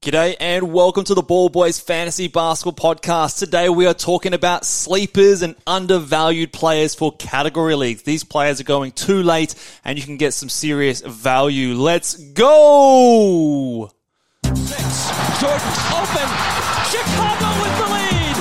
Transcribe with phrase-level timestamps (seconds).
[0.00, 3.40] G'day and welcome to the Ball Boys Fantasy Basketball Podcast.
[3.40, 8.02] Today we are talking about sleepers and undervalued players for category leagues.
[8.02, 11.74] These players are going too late and you can get some serious value.
[11.74, 13.90] Let's go!
[14.44, 15.10] Six.
[15.40, 16.28] Jordan open.
[16.94, 18.36] Chicago with the lead.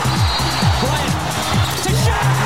[0.83, 1.15] Bryant
[1.81, 2.37] to Shaq.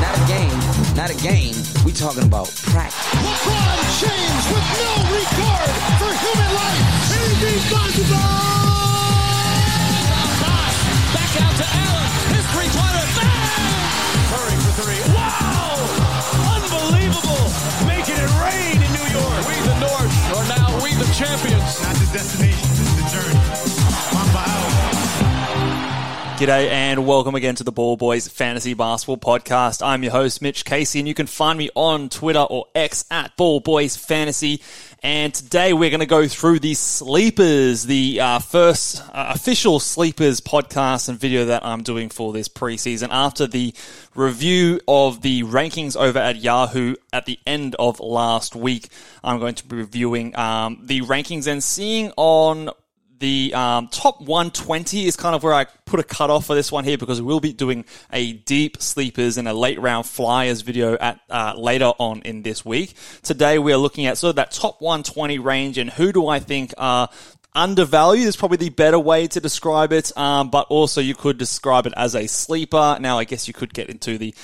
[0.00, 0.60] Not a game,
[0.94, 1.54] not a game.
[1.54, 1.65] We
[1.96, 3.08] talking about practice.
[3.24, 6.84] LeBron James with no regard for human life.
[7.40, 8.20] Irresponsible!
[11.16, 12.08] Back out to Allen.
[12.36, 13.04] His three-pointer.
[13.16, 14.28] Bang!
[14.28, 15.00] Curry for three.
[15.16, 15.72] Wow!
[16.60, 17.48] Unbelievable!
[17.88, 19.40] Making it rain in New York.
[19.48, 21.80] We the North are now we the champions.
[21.80, 22.55] Not the destination,
[26.36, 29.80] G'day and welcome again to the Ball Boys Fantasy Basketball Podcast.
[29.82, 33.34] I'm your host, Mitch Casey, and you can find me on Twitter or X at
[33.38, 34.60] Ball Boys Fantasy.
[35.02, 40.42] And today we're going to go through the sleepers, the uh, first uh, official sleepers
[40.42, 43.72] podcast and video that I'm doing for this preseason after the
[44.14, 48.90] review of the rankings over at Yahoo at the end of last week.
[49.24, 52.68] I'm going to be reviewing um, the rankings and seeing on
[53.18, 56.84] the um, top 120 is kind of where I put a cutoff for this one
[56.84, 61.20] here because we'll be doing a deep sleepers and a late round flyers video at
[61.30, 62.94] uh, later on in this week.
[63.22, 66.40] Today we are looking at sort of that top 120 range and who do I
[66.40, 67.08] think are
[67.54, 70.16] undervalued is probably the better way to describe it.
[70.16, 72.98] Um, but also you could describe it as a sleeper.
[73.00, 74.34] Now I guess you could get into the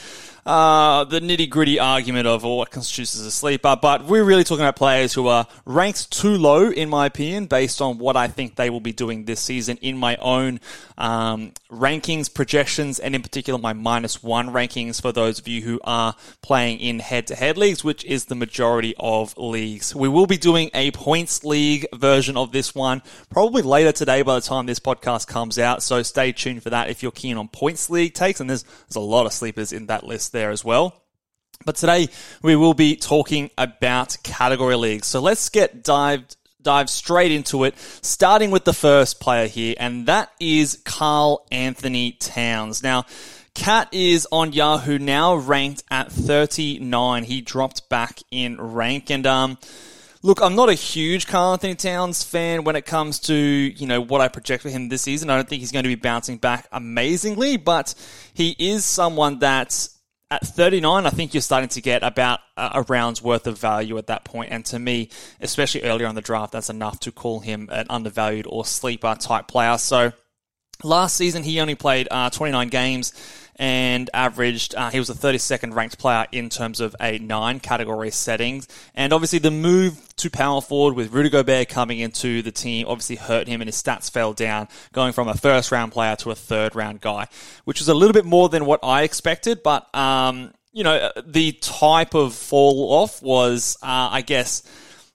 [0.45, 4.65] uh, the nitty gritty argument of what constitutes as a sleeper, but we're really talking
[4.65, 8.57] about players who are ranked too low, in my opinion, based on what I think
[8.57, 10.59] they will be doing this season in my own
[10.99, 15.81] um, rankings, projections, and in particular my minus one rankings for those of you who
[15.85, 19.95] are playing in head to head leagues, which is the majority of leagues.
[19.95, 24.35] We will be doing a points league version of this one probably later today by
[24.35, 27.47] the time this podcast comes out, so stay tuned for that if you're keen on
[27.49, 30.65] points league takes, and there's, there's a lot of sleepers in that list there as
[30.65, 31.03] well.
[31.65, 32.09] But today
[32.43, 35.07] we will be talking about category leagues.
[35.07, 40.07] So let's get dived dive straight into it, starting with the first player here, and
[40.07, 42.85] that is Carl Anthony Towns.
[42.85, 43.05] Now,
[43.55, 47.25] Cat is on Yahoo now ranked at 39.
[47.25, 49.59] He dropped back in rank and um
[50.25, 54.01] Look, I'm not a huge Carl Anthony Towns fan when it comes to, you know,
[54.01, 55.31] what I project for him this season.
[55.31, 57.93] I don't think he's going to be bouncing back amazingly, but
[58.33, 59.89] he is someone that
[60.33, 64.07] at 39, I think you're starting to get about a round's worth of value at
[64.07, 64.51] that point.
[64.51, 65.11] And to me,
[65.43, 69.47] especially earlier on the draft, that's enough to call him an undervalued or sleeper type
[69.47, 69.77] player.
[69.77, 70.13] So
[70.83, 73.13] last season, he only played uh, 29 games
[73.57, 78.11] and averaged, uh, he was a 32nd ranked player in terms of a nine category
[78.11, 78.67] settings.
[78.95, 83.17] And obviously the move to power forward with Rudy Gobert coming into the team obviously
[83.17, 86.35] hurt him and his stats fell down, going from a first round player to a
[86.35, 87.29] third round guy,
[87.65, 91.53] which was a little bit more than what I expected, but, um, you know, the
[91.53, 94.63] type of fall off was, uh, I guess,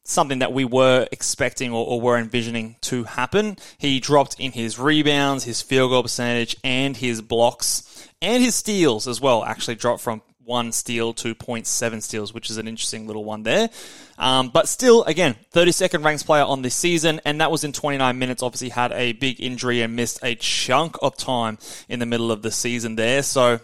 [0.08, 3.58] something that we were expecting or, or, were envisioning to happen.
[3.78, 9.08] He dropped in his rebounds, his field goal percentage, and his blocks, and his steals
[9.08, 9.44] as well.
[9.44, 13.70] Actually, dropped from one steal to 0.7 steals, which is an interesting little one there.
[14.18, 18.18] Um, but still, again, 32nd ranked player on this season, and that was in 29
[18.18, 18.42] minutes.
[18.42, 21.58] Obviously, had a big injury and missed a chunk of time
[21.90, 23.22] in the middle of the season there.
[23.22, 23.60] So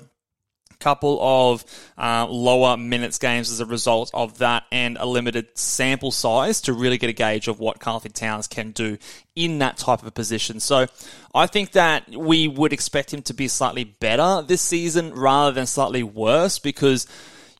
[0.84, 1.64] couple of
[1.98, 6.74] uh, lower minutes games as a result of that and a limited sample size to
[6.74, 8.98] really get a gauge of what Carl Anthony Towns can do
[9.36, 10.60] in that type of position.
[10.60, 10.88] So
[11.34, 15.66] I think that we would expect him to be slightly better this season rather than
[15.66, 17.08] slightly worse because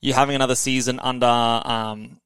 [0.02, 2.20] you're having another season under um,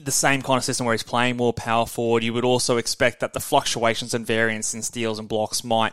[0.00, 2.22] the same kind of system where he's playing more power forward.
[2.22, 5.92] You would also expect that the fluctuations and variance in steals and blocks might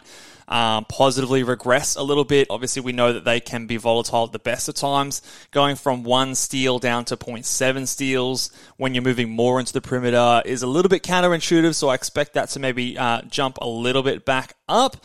[0.51, 2.47] um, positively regress a little bit.
[2.50, 5.22] Obviously, we know that they can be volatile at the best of times.
[5.51, 10.41] Going from one steal down to 0.7 steals when you're moving more into the perimeter
[10.45, 14.03] is a little bit counterintuitive, so I expect that to maybe uh, jump a little
[14.03, 14.97] bit back up.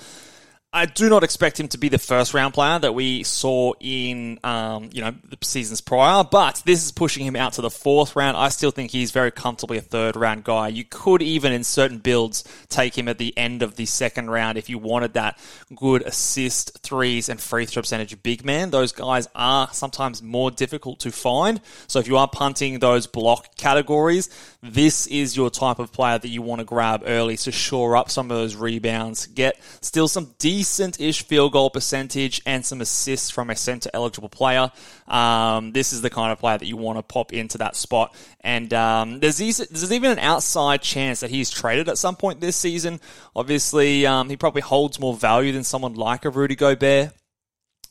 [0.77, 4.39] I do not expect him to be the first round player that we saw in,
[4.45, 8.15] um, you know, the seasons prior, but this is pushing him out to the fourth
[8.15, 8.37] round.
[8.37, 10.69] I still think he's very comfortably a third round guy.
[10.69, 14.59] You could even, in certain builds, take him at the end of the second round
[14.59, 15.39] if you wanted that
[15.75, 18.69] good assist, threes, and free throw percentage big man.
[18.69, 21.59] Those guys are sometimes more difficult to find.
[21.87, 24.29] So if you are punting those block categories,
[24.63, 28.11] this is your type of player that you want to grab early to shore up
[28.11, 33.31] some of those rebounds, get still some decent decent-ish field goal percentage and some assists
[33.31, 34.73] from a center eligible player.
[35.07, 38.15] Um, this is the kind of player that you want to pop into that spot.
[38.41, 42.41] And um, there's, these, there's even an outside chance that he's traded at some point
[42.41, 43.01] this season.
[43.37, 47.13] Obviously, um, he probably holds more value than someone like a Rudy Gobert.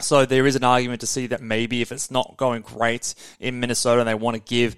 [0.02, 3.62] So there is an argument to see that maybe if it's not going great in
[3.62, 4.76] Minnesota and they want to give,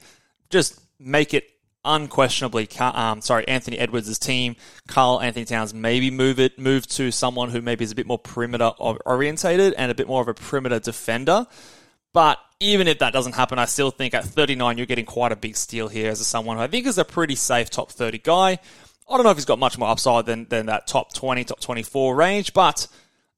[0.52, 1.50] just make it
[1.88, 4.56] unquestionably, um, sorry, Anthony Edwards' team,
[4.88, 8.19] Carl Anthony Towns, maybe move it, move to someone who maybe is a bit more
[8.19, 11.48] perimeter orientated and a bit more of a perimeter defender.
[12.13, 15.36] But even if that doesn't happen, I still think at 39 you're getting quite a
[15.36, 18.60] big steal here as someone who I think is a pretty safe top 30 guy.
[19.10, 21.60] I don't know if he's got much more upside than, than that top 20, top
[21.60, 22.88] 24 range, but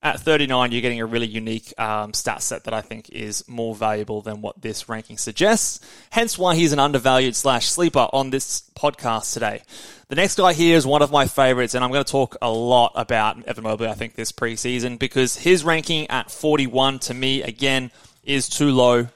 [0.02, 3.76] at 39, you're getting a really unique um, stat set that I think is more
[3.76, 5.82] valuable than what this ranking suggests.
[6.10, 9.62] Hence why he's an undervalued slash sleeper on this podcast today.
[10.08, 12.50] The next guy here is one of my favorites, and I'm going to talk a
[12.50, 17.44] lot about Evan Mobley, I think, this preseason, because his ranking at 41 to me,
[17.44, 17.92] again,
[18.24, 19.08] is too low.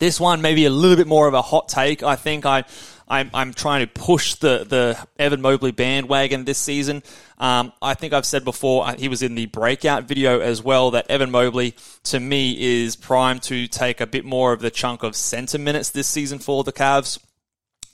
[0.00, 2.02] This one, maybe a little bit more of a hot take.
[2.02, 2.64] I think I,
[3.10, 7.02] I'm, I'm trying to push the, the Evan Mobley bandwagon this season.
[7.38, 10.92] Um, I think I've said before, uh, he was in the breakout video as well,
[10.92, 11.74] that Evan Mobley,
[12.04, 15.90] to me, is primed to take a bit more of the chunk of center minutes
[15.90, 17.18] this season for the Cavs.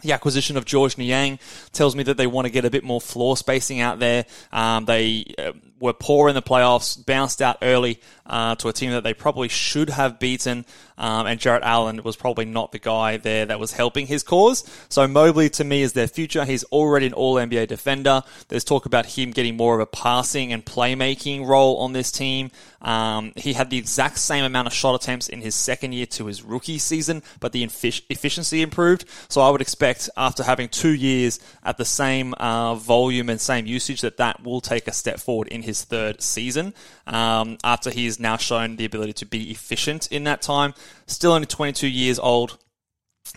[0.02, 1.38] The acquisition of Georges Niang
[1.72, 4.26] tells me that they want to get a bit more floor spacing out there.
[4.52, 8.90] Um, they uh, were poor in the playoffs, bounced out early uh, to a team
[8.92, 10.64] that they probably should have beaten.
[10.98, 14.64] Um, and Jarrett Allen was probably not the guy there that was helping his cause.
[14.88, 16.44] So Mobley to me is their future.
[16.44, 18.22] He's already an All NBA defender.
[18.48, 22.50] There's talk about him getting more of a passing and playmaking role on this team.
[22.80, 26.26] Um, he had the exact same amount of shot attempts in his second year to
[26.26, 29.04] his rookie season, but the efficiency improved.
[29.28, 33.66] So I would expect after having two years at the same uh, volume and same
[33.66, 36.74] usage that that will take a step forward in his third season.
[37.06, 40.74] Um, after he's now shown the ability to be efficient in that time,
[41.06, 42.58] still only 22 years old.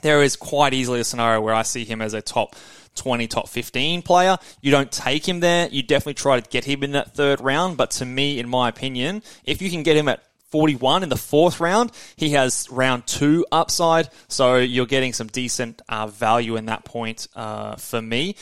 [0.02, 2.56] There is quite easily a scenario where I see him as a top
[2.96, 4.38] 20, top 15 player.
[4.62, 5.68] You don't take him there.
[5.70, 7.78] You definitely try to get him in that third round.
[7.78, 11.16] But to me, in my opinion, if you can get him at 41 in the
[11.16, 11.92] fourth round.
[12.16, 17.28] He has round two upside, so you're getting some decent uh, value in that point
[17.36, 18.36] uh, for me.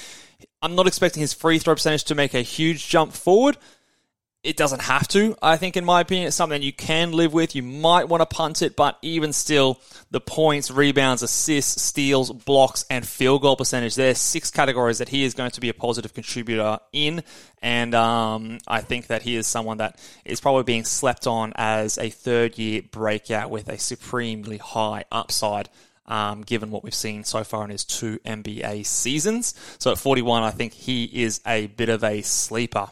[0.62, 3.57] I'm not expecting his free throw percentage to make a huge jump forward,
[4.48, 5.36] it doesn't have to.
[5.42, 7.54] I think, in my opinion, it's something you can live with.
[7.54, 12.86] You might want to punt it, but even still, the points, rebounds, assists, steals, blocks,
[12.90, 13.96] and field goal percentage.
[13.96, 17.26] There's six categories that he is going to be a positive contributor in,
[17.62, 21.98] and um, I think that he is someone that is probably being slept on as
[21.98, 25.68] a third year breakout with a supremely high upside.
[26.10, 29.54] Um, given what we've seen so far in his two NBA seasons.
[29.78, 32.88] So at 41, I think he is a bit of a sleeper.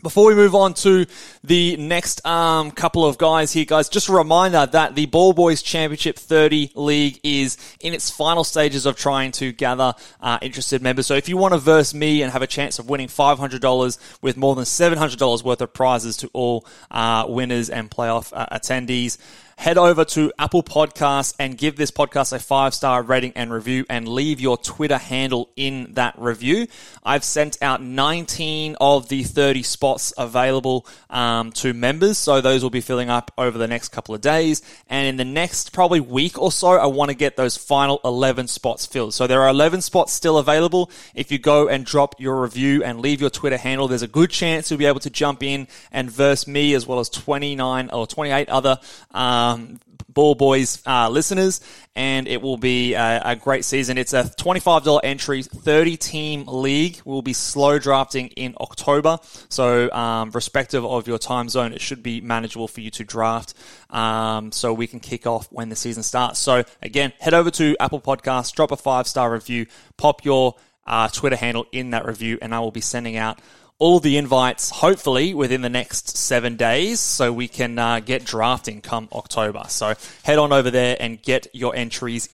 [0.00, 1.06] Before we move on to
[1.42, 5.60] the next um, couple of guys here, guys, just a reminder that the Ball Boys
[5.60, 11.08] Championship 30 League is in its final stages of trying to gather uh, interested members.
[11.08, 14.36] So if you want to verse me and have a chance of winning $500 with
[14.36, 19.18] more than $700 worth of prizes to all uh, winners and playoff uh, attendees,
[19.58, 23.84] head over to Apple Podcasts and give this podcast a five star rating and review
[23.90, 26.68] and leave your Twitter handle in that review.
[27.02, 32.70] I've sent out 19 of the 30 spots available um, to members, so those will
[32.70, 34.62] be filling up over the next couple of days.
[34.88, 38.46] And in the next probably week or so, I want to get those final 11
[38.46, 39.12] spots filled.
[39.12, 40.88] So there are 11 spots still available.
[41.16, 44.30] If you go and drop your review and leave your Twitter handle, there's a good
[44.30, 48.06] chance you'll be able to jump in and verse me as well as 29 or
[48.06, 48.78] 28 other.
[49.10, 51.60] Um, um, Ball Boys uh, listeners,
[51.94, 53.98] and it will be a, a, great season.
[53.98, 57.00] It's a $25 entry, 30 team league.
[57.04, 62.02] We'll be slow drafting in October, so um, respective of your time zone, it should
[62.02, 63.54] be manageable for you to draft.
[63.90, 66.40] Um, so we can kick off when the season starts.
[66.40, 71.08] So again, head over to Apple Podcasts, drop a five star review, pop your uh,
[71.08, 73.40] Twitter handle in that review, and I will be sending out
[73.78, 78.80] all the invites, hopefully, within the next seven days, so we can uh, get drafting
[78.80, 79.64] come October.
[79.68, 79.94] So
[80.24, 82.28] head on over there and get your entries.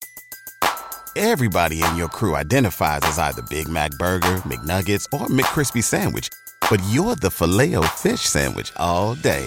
[1.17, 6.29] Everybody in your crew identifies as either Big Mac Burger, McNuggets, or McCrispy Sandwich,
[6.69, 9.47] but you're the filet fish Sandwich all day.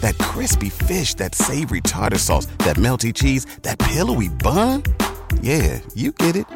[0.00, 4.84] That crispy fish, that savory tartar sauce, that melty cheese, that pillowy bun.
[5.42, 6.46] Yeah, you get it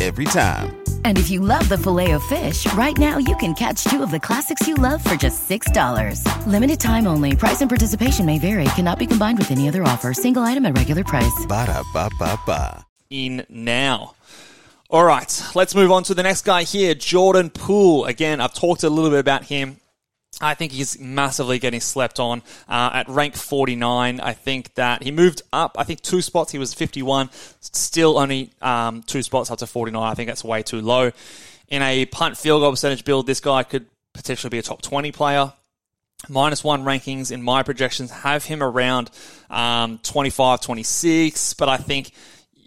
[0.00, 0.87] every time.
[1.08, 4.10] And if you love the filet of fish, right now you can catch two of
[4.10, 6.22] the classics you love for just $6.
[6.46, 7.34] Limited time only.
[7.34, 8.66] Price and participation may vary.
[8.76, 10.12] Cannot be combined with any other offer.
[10.12, 11.46] Single item at regular price.
[11.48, 12.86] Ba da ba ba ba.
[13.08, 14.16] In now.
[14.90, 18.04] All right, let's move on to the next guy here, Jordan Poole.
[18.04, 19.80] Again, I've talked a little bit about him
[20.40, 24.20] I think he's massively getting slept on uh, at rank 49.
[24.20, 25.76] I think that he moved up.
[25.78, 26.52] I think two spots.
[26.52, 27.30] He was 51.
[27.60, 30.00] Still only um, two spots up to 49.
[30.00, 31.10] I think that's way too low.
[31.68, 35.12] In a punt field goal percentage build, this guy could potentially be a top 20
[35.12, 35.52] player.
[36.28, 39.10] Minus one rankings in my projections have him around
[39.50, 42.12] um, 25, 26, but I think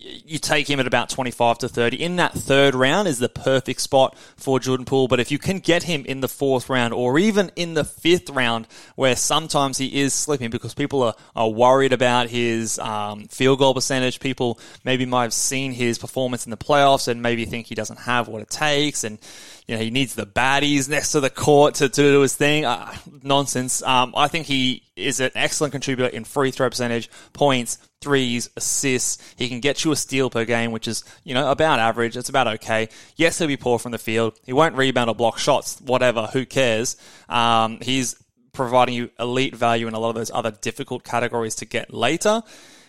[0.01, 2.01] you take him at about 25 to 30.
[2.01, 5.07] In that third round is the perfect spot for Jordan Poole.
[5.07, 8.29] But if you can get him in the fourth round or even in the fifth
[8.29, 13.59] round, where sometimes he is slipping because people are, are worried about his um, field
[13.59, 17.67] goal percentage, people maybe might have seen his performance in the playoffs and maybe think
[17.67, 19.19] he doesn't have what it takes and
[19.71, 22.65] you know, he needs the baddies next to the court to, to do his thing.
[22.65, 23.81] Uh, nonsense.
[23.81, 29.33] Um, I think he is an excellent contributor in free throw percentage, points, threes, assists.
[29.37, 32.17] He can get you a steal per game, which is, you know, about average.
[32.17, 32.89] It's about okay.
[33.15, 34.37] Yes, he'll be poor from the field.
[34.45, 36.27] He won't rebound or block shots, whatever.
[36.27, 36.97] Who cares?
[37.29, 41.65] Um, he's providing you elite value in a lot of those other difficult categories to
[41.65, 42.43] get later.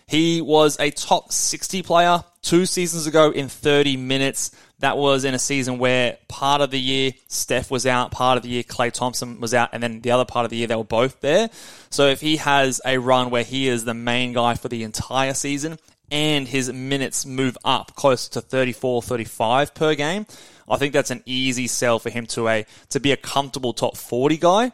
[0.05, 4.51] He was a top 60 player two seasons ago in 30 minutes.
[4.83, 8.43] That was in a season where part of the year Steph was out, part of
[8.43, 10.75] the year Klay Thompson was out, and then the other part of the year they
[10.75, 11.49] were both there.
[11.89, 15.35] So if he has a run where he is the main guy for the entire
[15.35, 15.79] season
[16.11, 20.25] and his minutes move up close to 34, 35 per game,
[20.67, 23.95] I think that's an easy sell for him to a to be a comfortable top
[23.95, 24.73] 40 guy.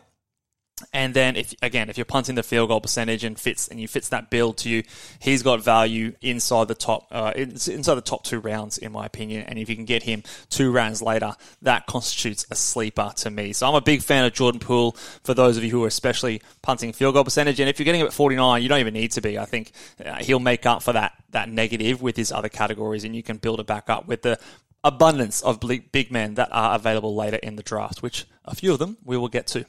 [0.93, 3.87] And then, if again, if you're punting the field goal percentage and fits and you
[3.87, 4.83] fits that build to you,
[5.19, 9.43] he's got value inside the top, uh, inside the top two rounds, in my opinion.
[9.47, 13.53] And if you can get him two rounds later, that constitutes a sleeper to me.
[13.53, 14.93] So I'm a big fan of Jordan Poole.
[15.23, 18.01] For those of you who are especially punting field goal percentage, and if you're getting
[18.01, 19.37] him at 49, you don't even need to be.
[19.37, 19.71] I think
[20.03, 23.37] uh, he'll make up for that that negative with his other categories, and you can
[23.37, 24.39] build it back up with the
[24.83, 28.79] abundance of big men that are available later in the draft, which a few of
[28.79, 29.65] them we will get to.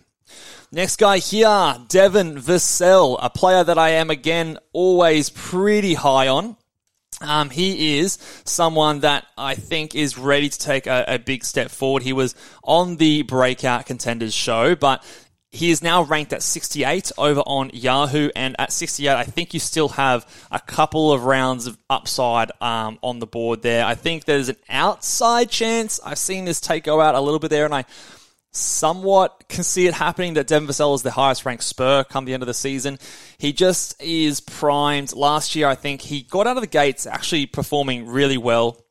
[0.72, 6.56] Next guy here, Devin Vassell, a player that I am again always pretty high on.
[7.20, 11.70] Um, he is someone that I think is ready to take a, a, big step
[11.70, 12.02] forward.
[12.02, 12.34] He was
[12.64, 15.04] on the Breakout Contenders show, but
[15.52, 19.58] he is now ranked at 68 over on Yahoo, and at 68, I think you
[19.58, 23.84] still have a couple of rounds of upside um, on the board there.
[23.84, 25.98] I think there's an outside chance.
[26.04, 27.84] I've seen this take go out a little bit there, and I
[28.52, 32.34] somewhat can see it happening that Devin Vassell is the highest ranked Spur come the
[32.34, 32.98] end of the season.
[33.38, 35.14] He just is primed.
[35.14, 38.84] Last year, I think he got out of the gates actually performing really well,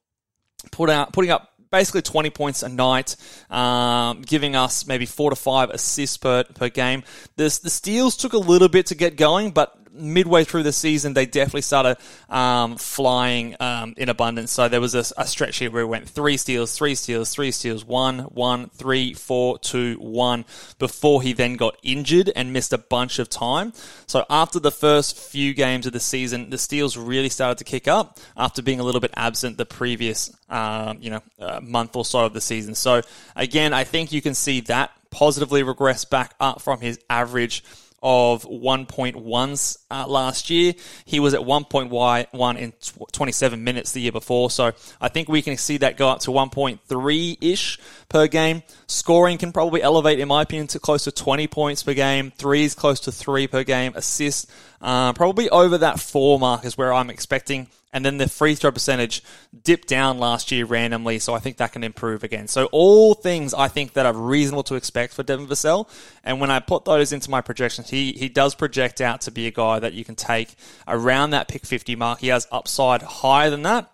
[0.71, 3.15] put out, putting up basically 20 points a night,
[3.49, 7.03] um, giving us maybe four to five assists per, per game.
[7.35, 11.13] The, the steals took a little bit to get going, but midway through the season,
[11.13, 11.97] they definitely started
[12.29, 14.51] um, flying um, in abundance.
[14.51, 17.51] So there was a, a, stretch here where we went three steals, three steals, three
[17.51, 20.45] steals, one, one, three, four, two, one,
[20.77, 23.73] before he then got injured and missed a bunch of time.
[24.07, 27.87] So after the first few games of the season, the steals really started to kick
[27.87, 32.05] up after being a little bit absent the previous, um, you know, uh, month or
[32.05, 32.75] so of the season.
[32.75, 33.01] So
[33.35, 37.63] again, I think you can see that positively regress back up from his average
[38.01, 40.73] of 1.1s uh, last year.
[41.05, 42.73] He was at 1.1 in
[43.11, 44.49] 27 minutes the year before.
[44.49, 47.79] So I think we can see that go up to 1.3 ish
[48.09, 48.63] per game.
[48.87, 52.31] Scoring can probably elevate, in my opinion, to close to 20 points per game.
[52.31, 53.93] Threes close to three per game.
[53.95, 54.47] Assists
[54.81, 57.67] uh, probably over that four mark is where I'm expecting.
[57.91, 59.23] And then the free throw percentage
[59.63, 62.47] dipped down last year randomly, so I think that can improve again.
[62.47, 65.89] So all things I think that are reasonable to expect for Devin Vassell.
[66.23, 69.47] And when I put those into my projections, he he does project out to be
[69.47, 70.55] a guy that you can take
[70.87, 72.19] around that pick 50 mark.
[72.19, 73.91] He has upside higher than that.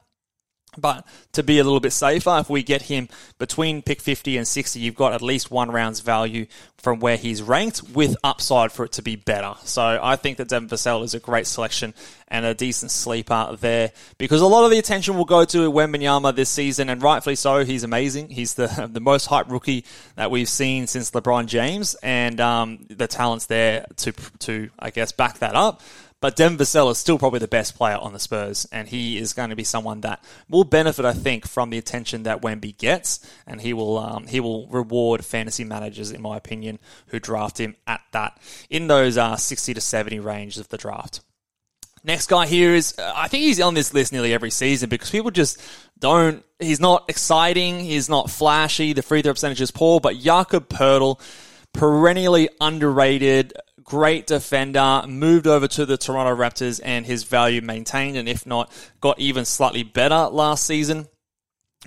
[0.77, 4.47] But to be a little bit safer, if we get him between pick 50 and
[4.47, 6.45] 60, you've got at least one round's value
[6.77, 9.55] from where he's ranked with upside for it to be better.
[9.63, 11.95] So I think that Devin Vassell is a great selection
[12.27, 16.35] and a decent sleeper there because a lot of the attention will go to Wembanyama
[16.35, 17.65] this season and rightfully so.
[17.65, 18.29] He's amazing.
[18.29, 19.83] He's the, the most hyped rookie
[20.15, 25.11] that we've seen since LeBron James and um, the talent's there to, to, I guess,
[25.11, 25.81] back that up.
[26.25, 29.33] But Devin Vassell is still probably the best player on the Spurs, and he is
[29.33, 33.19] going to be someone that will benefit, I think, from the attention that Wemby gets,
[33.45, 36.79] and he will um, he will reward fantasy managers, in my opinion,
[37.09, 38.39] who draft him at that
[38.71, 41.21] in those uh, sixty to seventy range of the draft.
[42.03, 45.11] Next guy here is, uh, I think he's on this list nearly every season because
[45.11, 45.61] people just
[45.99, 50.69] don't, he's not exciting, he's not flashy, the free throw percentage is poor, but Jakob
[50.69, 51.21] Poeltl,
[51.71, 53.53] perennially underrated,
[53.85, 58.71] great defender, moved over to the Toronto Raptors and his value maintained, and if not,
[58.99, 61.07] got even slightly better last season.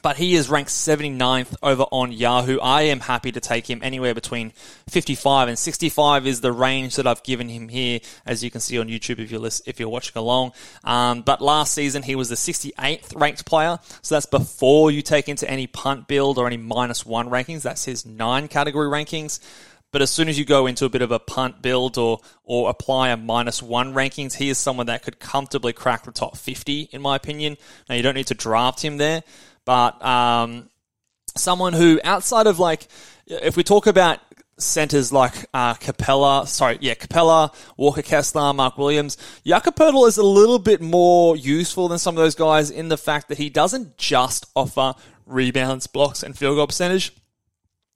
[0.02, 2.59] but he is ranked 79th over on Yahoo.
[2.61, 4.52] I am happy to take him anywhere between
[4.88, 8.78] 55 and 65 is the range that I've given him here, as you can see
[8.78, 10.52] on YouTube if you're if you're watching along.
[10.85, 15.28] Um, but last season he was the 68th ranked player, so that's before you take
[15.28, 17.62] into any punt build or any minus one rankings.
[17.62, 19.40] That's his nine category rankings.
[19.90, 22.68] But as soon as you go into a bit of a punt build or or
[22.68, 26.90] apply a minus one rankings, he is someone that could comfortably crack the top 50,
[26.92, 27.57] in my opinion.
[27.88, 29.23] Now, you don't need to draft him there,
[29.64, 30.68] but um,
[31.37, 32.87] someone who, outside of like,
[33.26, 34.21] if we talk about
[34.59, 39.16] centers like uh, Capela, sorry, yeah, Capela, Walker Kessler, Mark Williams,
[39.47, 42.99] Jakob Poeltl is a little bit more useful than some of those guys in the
[42.99, 44.95] fact that he doesn't just offer
[45.26, 47.12] rebounds, blocks, and field goal percentage.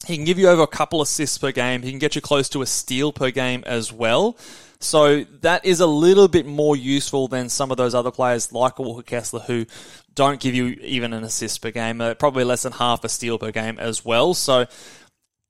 [0.06, 1.82] He can give you over a couple assists per game.
[1.82, 4.36] He can get you close to a steal per game as well.
[4.80, 8.80] So that is a little bit more useful than some of those other players like
[8.80, 9.64] Walker Kessler who
[10.14, 13.38] don't give you even an assist per game, uh, probably less than half a steal
[13.38, 14.34] per game as well.
[14.34, 14.66] So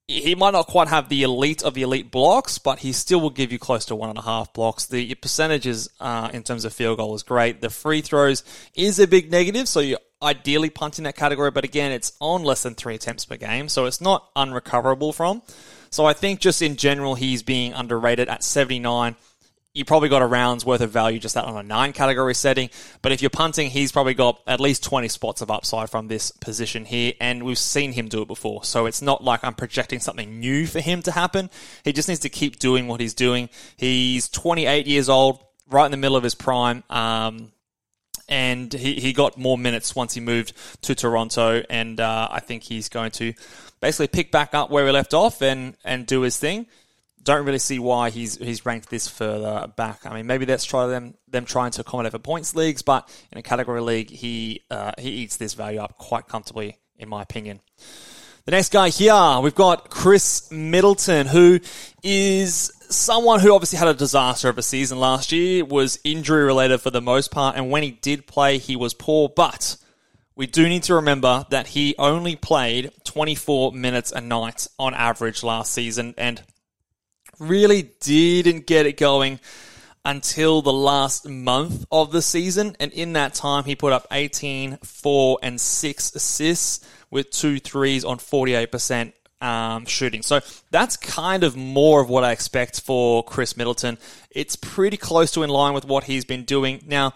[0.07, 3.29] he might not quite have the elite of the elite blocks, but he still will
[3.29, 4.85] give you close to one and a half blocks.
[4.85, 7.61] The percentages uh, in terms of field goal is great.
[7.61, 8.43] The free throws
[8.75, 12.63] is a big negative, so you're ideally punting that category, but again, it's on less
[12.63, 15.41] than three attempts per game, so it's not unrecoverable from.
[15.89, 19.15] So I think just in general, he's being underrated at 79
[19.73, 22.69] you probably got a round's worth of value just that on a nine category setting.
[23.01, 26.29] But if you're punting, he's probably got at least 20 spots of upside from this
[26.29, 27.13] position here.
[27.19, 28.63] And we've seen him do it before.
[28.63, 31.49] So it's not like I'm projecting something new for him to happen.
[31.83, 33.49] He just needs to keep doing what he's doing.
[33.75, 36.83] He's 28 years old, right in the middle of his prime.
[36.91, 37.51] Um,
[38.29, 40.53] and he, he got more minutes once he moved
[40.83, 41.63] to Toronto.
[41.67, 43.33] And uh, I think he's going to
[43.81, 46.67] basically pick back up where he left off and, and do his thing
[47.23, 50.05] don't really see why he's he's ranked this further back.
[50.05, 53.37] I mean, maybe that's try them them trying to accommodate for points leagues, but in
[53.37, 57.61] a category league, he uh, he eats this value up quite comfortably, in my opinion.
[58.45, 61.61] The next guy here, we've got Chris Middleton, who
[62.03, 66.81] is someone who obviously had a disaster of a season last year, was injury related
[66.81, 69.77] for the most part, and when he did play, he was poor, but
[70.35, 75.41] we do need to remember that he only played 24 minutes a night on average
[75.41, 76.43] last season, and
[77.49, 79.39] really didn't get it going
[80.05, 82.75] until the last month of the season.
[82.79, 88.03] And in that time, he put up 18, 4, and 6 assists with two threes
[88.03, 90.21] on 48% um, shooting.
[90.21, 90.39] So
[90.71, 93.97] that's kind of more of what I expect for Chris Middleton.
[94.31, 96.83] It's pretty close to in line with what he's been doing.
[96.87, 97.13] Now,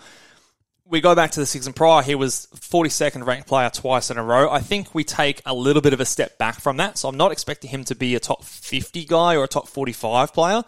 [0.89, 4.23] we go back to the season prior, he was 42nd ranked player twice in a
[4.23, 4.49] row.
[4.49, 6.97] I think we take a little bit of a step back from that.
[6.97, 10.33] So I'm not expecting him to be a top 50 guy or a top 45
[10.33, 10.63] player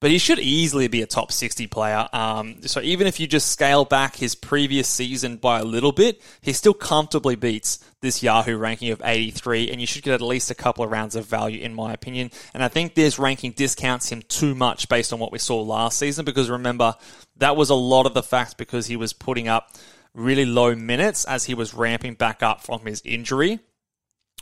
[0.00, 2.08] but he should easily be a top 60 player.
[2.12, 6.22] Um, so even if you just scale back his previous season by a little bit,
[6.40, 10.52] he still comfortably beats this Yahoo ranking of 83, and you should get at least
[10.52, 12.30] a couple of rounds of value, in my opinion.
[12.54, 15.98] And I think this ranking discounts him too much based on what we saw last
[15.98, 16.94] season, because remember,
[17.38, 19.72] that was a lot of the fact because he was putting up
[20.14, 23.58] really low minutes as he was ramping back up from his injury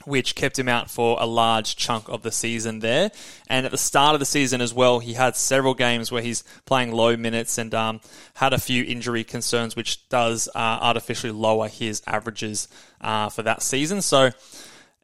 [0.05, 3.11] which kept him out for a large chunk of the season there.
[3.49, 6.45] And at the start of the season as well, he had several games where he's
[6.65, 8.01] playing low minutes and um,
[8.35, 12.69] had a few injury concerns, which does uh, artificially lower his averages
[13.01, 14.01] uh, for that season.
[14.03, 14.31] So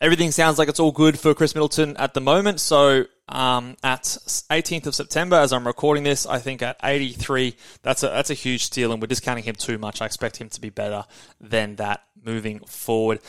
[0.01, 2.61] everything sounds like it's all good for Chris Middleton at the moment.
[2.61, 8.03] So um, at 18th of September, as I'm recording this, I think at 83, that's
[8.03, 10.03] a that's a huge steal, and we're discounting him too much.
[10.03, 11.05] I expect him to be better
[11.41, 13.21] than that moving forward.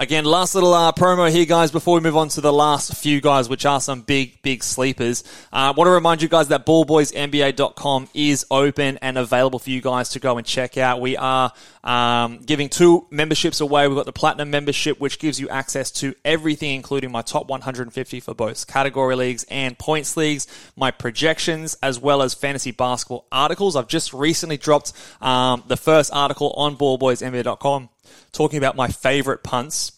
[0.00, 3.20] Again, last little uh, promo here, guys, before we move on to the last few
[3.20, 5.24] guys, which are some big, big sleepers.
[5.52, 9.80] I uh, want to remind you guys that ballboysnba.com is open and available for you
[9.80, 11.00] guys to go and check out.
[11.00, 13.88] We are um, giving two memberships away.
[13.88, 18.20] We've got the Platinum membership, which gives you access to everything, including my top 150
[18.20, 23.74] for both category leagues and points leagues, my projections, as well as fantasy basketball articles.
[23.74, 27.88] I've just recently dropped um, the first article on ballboysnba.com
[28.32, 29.92] talking about my favorite punts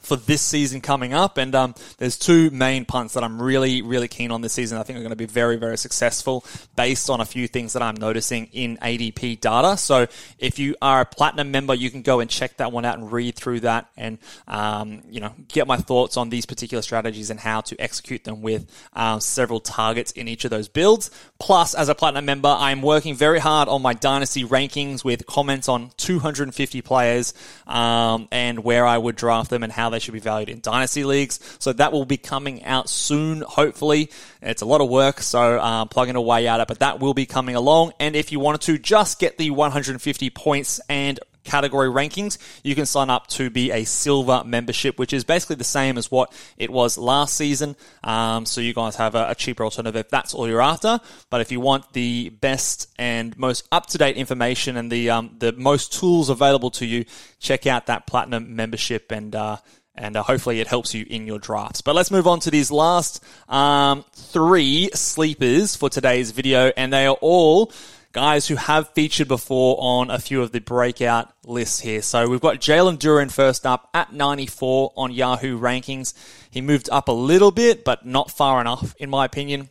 [0.00, 1.38] for this season coming up.
[1.38, 4.78] And um, there's two main punts that I'm really, really keen on this season.
[4.78, 6.44] I think are going to be very, very successful
[6.76, 9.76] based on a few things that I'm noticing in ADP data.
[9.76, 10.06] So
[10.38, 13.10] if you are a platinum member, you can go and check that one out and
[13.10, 17.40] read through that and, um, you know, get my thoughts on these particular strategies and
[17.40, 21.10] how to execute them with um, several targets in each of those builds.
[21.38, 25.68] Plus, as a platinum member, I'm working very hard on my dynasty rankings with comments
[25.68, 27.34] on 250 players
[27.66, 31.04] um, and where I would draft them and how they should be valued in dynasty
[31.04, 31.40] leagues.
[31.58, 34.10] So that will be coming out soon, hopefully.
[34.42, 37.26] It's a lot of work, so um, plugging away at it, but that will be
[37.26, 37.92] coming along.
[38.00, 42.86] And if you wanted to just get the 150 points and category rankings, you can
[42.86, 46.70] sign up to be a silver membership, which is basically the same as what it
[46.70, 47.76] was last season.
[48.02, 51.00] Um, so you guys have a, a cheaper alternative if that's all you're after.
[51.30, 55.36] But if you want the best and most up to date information and the um,
[55.38, 57.04] the most tools available to you,
[57.38, 59.34] check out that platinum membership and.
[59.34, 59.56] Uh,
[59.96, 61.80] and uh, hopefully it helps you in your drafts.
[61.80, 67.06] But let's move on to these last um, three sleepers for today's video, and they
[67.06, 67.72] are all
[68.14, 72.00] guys who have featured before on a few of the breakout lists here.
[72.00, 76.14] So we've got Jalen Duren first up at 94 on Yahoo rankings.
[76.48, 79.68] He moved up a little bit, but not far enough, in my opinion.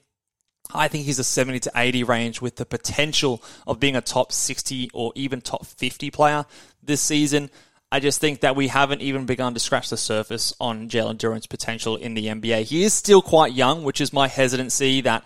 [0.73, 4.34] I think he's a 70 to 80 range with the potential of being a top
[4.34, 6.45] 60 or even top 50 player
[6.84, 7.49] this season.
[7.93, 11.47] I just think that we haven't even begun to scratch the surface on Jalen Duren's
[11.47, 12.63] potential in the NBA.
[12.63, 15.23] He is still quite young, which is my hesitancy that,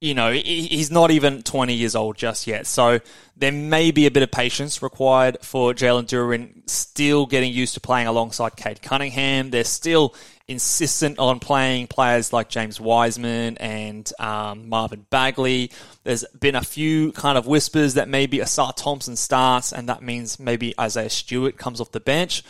[0.00, 2.66] you know, he's not even 20 years old just yet.
[2.66, 3.00] So
[3.36, 7.80] there may be a bit of patience required for Jalen Duren still getting used to
[7.80, 9.50] playing alongside Cade Cunningham.
[9.50, 10.14] They're still
[10.48, 15.70] insistent on playing players like James Wiseman and um, Marvin Bagley.
[16.02, 20.40] There's been a few kind of whispers that maybe Ausar Thompson starts, and that means
[20.40, 22.42] maybe Isaiah Stewart comes off the bench.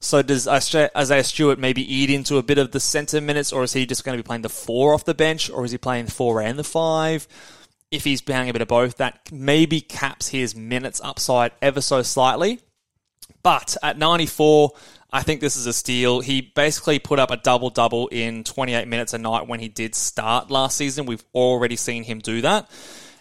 [0.00, 3.72] So does Isaiah Stewart maybe eat into a bit of the center minutes, or is
[3.72, 6.06] he just going to be playing the four off the bench, or is he playing
[6.06, 7.26] four and the five?
[7.90, 12.02] If he's playing a bit of both, that maybe caps his minutes upside ever so
[12.02, 12.60] slightly.
[13.42, 14.72] But at 94,
[15.10, 16.20] I think this is a steal.
[16.20, 19.94] He basically put up a double double in 28 minutes a night when he did
[19.94, 21.06] start last season.
[21.06, 22.70] We've already seen him do that.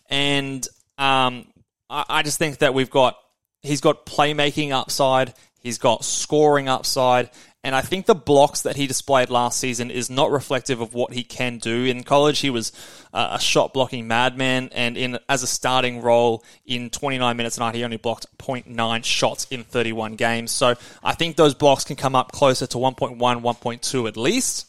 [0.09, 1.47] And um,
[1.89, 3.17] I, I just think that we've got,
[3.61, 7.29] he's got playmaking upside, he's got scoring upside,
[7.67, 11.11] and I think the blocks that he displayed last season is not reflective of what
[11.11, 11.83] he can do.
[11.83, 12.71] In college, he was
[13.13, 17.59] uh, a shot blocking madman, and in as a starting role in 29 minutes a
[17.59, 20.51] night, he only blocked 0.9 shots in 31 games.
[20.51, 24.67] So I think those blocks can come up closer to 1.1, 1.2 at least.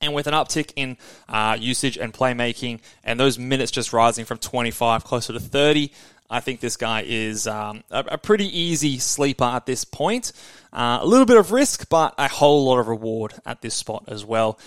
[0.00, 4.36] And with an uptick in uh, usage and playmaking, and those minutes just rising from
[4.36, 5.90] 25 closer to 30,
[6.30, 10.32] I think this guy is um, a, a, pretty easy sleeper at this point.
[10.72, 14.04] Uh, a little bit of risk, but a whole lot of reward at this spot
[14.08, 14.58] as well.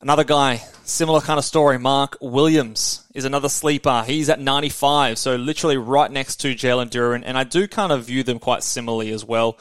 [0.00, 4.04] Another guy, similar kind of story, Mark Williams is another sleeper.
[4.06, 8.04] He's at 95, so literally right next to Jalen Duren, and I do kind of
[8.04, 9.58] view them quite similarly as well.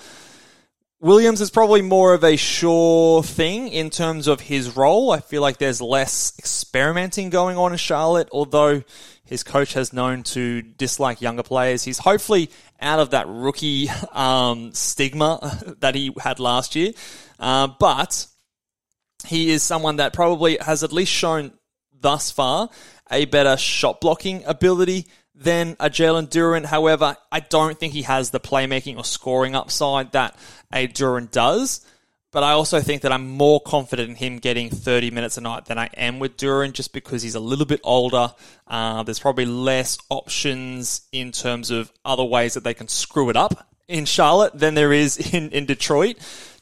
[1.00, 5.12] Williams is probably more of a sure thing in terms of his role.
[5.12, 8.84] I feel like there's less experimenting going on in Charlotte, although
[9.28, 11.84] his coach has known to dislike younger players.
[11.84, 16.94] He's hopefully out of that rookie um, stigma that he had last year.
[17.40, 18.28] Uh, but
[19.26, 21.52] he is someone that probably has at least shown
[22.00, 22.70] thus far
[23.12, 26.66] a better shot blocking ability than a Jalen Duren.
[26.66, 30.36] However, I don't think he has the playmaking or scoring upside that
[30.74, 31.86] a Duren does.
[32.38, 35.66] But I also think that I'm more confident in him getting 30 minutes a night
[35.66, 38.32] than I am with Duren just because he's a little bit older.
[38.68, 43.36] Uh, there's probably less options in terms of other ways that they can screw it
[43.36, 46.18] up in Charlotte than there is in, in Detroit,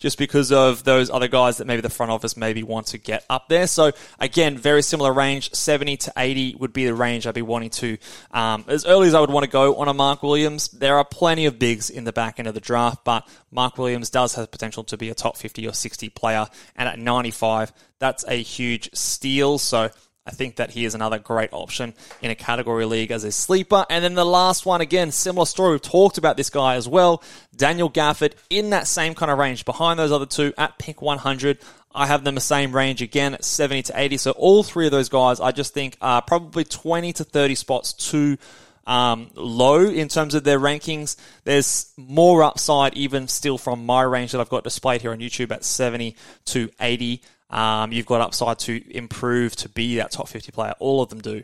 [0.06, 3.26] just because of those other guys that maybe the front office maybe want to get
[3.28, 3.66] up there.
[3.66, 7.72] So again, very similar range, 70 to 80 would be the range I'd be wanting
[7.72, 7.98] to,
[8.30, 10.68] um, as early as I would want to go on a Mark Williams.
[10.68, 14.12] There are plenty of bigs in the back end of the draft, but Mark Williams
[14.12, 16.46] does have potential to be a top 50 or 60 player.
[16.76, 19.58] And at 95, that's a huge steal.
[19.58, 19.90] So
[20.28, 23.86] I think that he is another great option in a category league as a sleeper.
[23.92, 25.74] And then the last one, again, similar story.
[25.74, 27.22] We've talked about this guy as well.
[27.56, 31.60] Daniel Gafford in that same kind of range behind those other two at pick 100.
[31.94, 34.18] I have them the same range again 70 to 80.
[34.18, 37.94] So all three of those guys, I just think are probably 20 to 30 spots
[37.94, 38.38] too
[38.88, 41.16] um, low in terms of their rankings.
[41.44, 45.52] There's more upside even still from my range that I've got displayed here on YouTube
[45.52, 47.22] at 70 to 80.
[47.50, 50.74] Um, you've got upside to improve to be that top 50 player.
[50.80, 51.44] All of them do.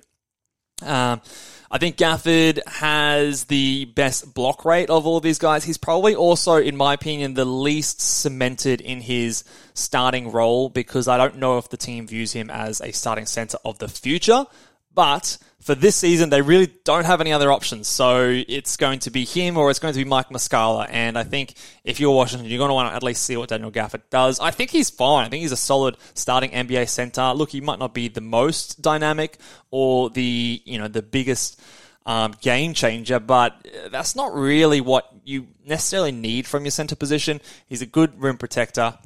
[0.81, 1.21] Um,
[1.69, 5.63] I think Gafford has the best block rate of all these guys.
[5.63, 11.17] He's probably also, in my opinion, the least cemented in his starting role because I
[11.17, 14.45] don't know if the team views him as a starting center of the future.
[14.93, 17.87] But for this season, they really don't have any other options.
[17.87, 20.87] So it's going to be him or it's going to be Mike Muscala.
[20.89, 23.49] And I think if you're Washington, you're going to want to at least see what
[23.49, 24.39] Daniel Gafford does.
[24.39, 25.25] I think he's fine.
[25.25, 27.33] I think he's a solid starting NBA center.
[27.33, 29.37] Look, he might not be the most dynamic
[29.69, 31.61] or the, you know, the biggest
[32.05, 37.39] um, game changer, but that's not really what you necessarily need from your center position.
[37.67, 38.97] He's a good rim protector.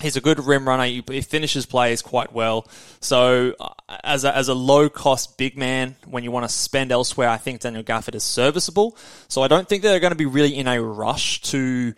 [0.00, 0.84] He's a good rim runner.
[0.84, 2.68] He, he finishes plays quite well.
[3.00, 3.68] So, uh,
[4.04, 7.38] as a, as a low cost big man, when you want to spend elsewhere, I
[7.38, 8.96] think Daniel Gafford is serviceable.
[9.28, 11.94] So, I don't think they're going to be really in a rush to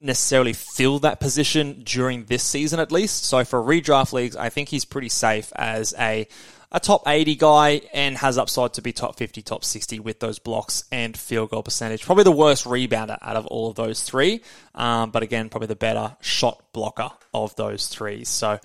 [0.00, 3.24] necessarily fill that position during this season, at least.
[3.24, 6.26] So, for redraft leagues, I think he's pretty safe as a
[6.72, 10.38] a top 80 guy and has upside to be top 50, top 60 with those
[10.38, 12.04] blocks and field goal percentage.
[12.04, 14.42] Probably the worst rebounder out of all of those three.
[14.74, 18.24] Um, but again, probably the better shot blocker of those three.
[18.24, 18.58] So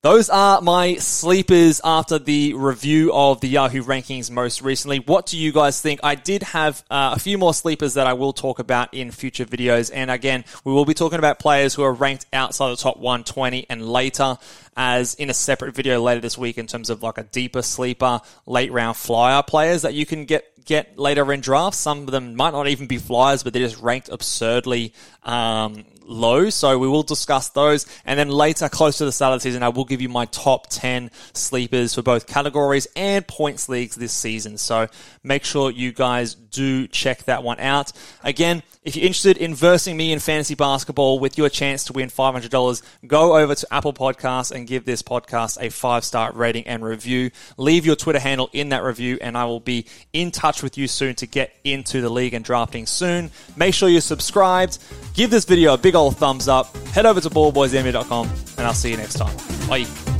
[0.00, 5.00] those are my sleepers after the review of the Yahoo rankings most recently.
[5.00, 5.98] What do you guys think?
[6.04, 9.44] I did have uh, a few more sleepers that I will talk about in future
[9.44, 9.90] videos.
[9.92, 13.66] And again, we will be talking about players who are ranked outside the top 120
[13.68, 14.38] and later
[14.78, 18.20] as in a separate video later this week in terms of like a deeper sleeper,
[18.46, 21.78] late round flyer players that you can get get later in drafts.
[21.78, 24.92] Some of them might not even be flyers, but they're just ranked absurdly
[25.24, 26.50] um, low.
[26.50, 27.86] So we will discuss those.
[28.04, 30.26] And then later, close to the start of the season, I will give you my
[30.26, 34.58] top 10 sleepers for both categories and points leagues this season.
[34.58, 34.88] So
[35.22, 37.92] make sure you guys do check that one out.
[38.22, 42.08] Again, if you're interested in versing me in fantasy basketball with your chance to win
[42.08, 46.84] $500, go over to Apple Podcasts and give this podcast a five star rating and
[46.84, 47.30] review.
[47.56, 50.86] Leave your Twitter handle in that review, and I will be in touch with you
[50.86, 53.30] soon to get into the league and drafting soon.
[53.56, 54.78] Make sure you're subscribed.
[55.14, 56.76] Give this video a big old thumbs up.
[56.88, 58.28] Head over to ballboysnba.com,
[58.58, 59.36] and I'll see you next time.
[59.68, 60.17] Bye.